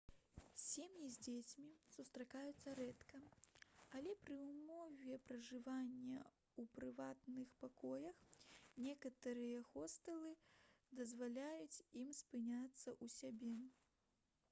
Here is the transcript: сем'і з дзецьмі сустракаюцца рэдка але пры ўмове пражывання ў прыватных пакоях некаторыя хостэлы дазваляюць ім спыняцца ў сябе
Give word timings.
сем'і 0.59 1.07
з 1.15 1.23
дзецьмі 1.25 1.71
сустракаюцца 1.95 2.71
рэдка 2.79 3.19
але 3.99 4.13
пры 4.23 4.37
ўмове 4.45 5.17
пражывання 5.27 6.21
ў 6.21 6.71
прыватных 6.77 7.51
пакоях 7.65 8.17
некаторыя 8.87 9.61
хостэлы 9.73 10.31
дазваляюць 11.01 11.83
ім 12.05 12.09
спыняцца 12.21 12.95
ў 12.95 13.15
сябе 13.19 13.53